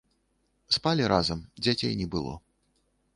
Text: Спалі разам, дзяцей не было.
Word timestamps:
Спалі 0.77 1.05
разам, 1.13 1.39
дзяцей 1.65 1.93
не 1.99 2.07
было. 2.17 2.33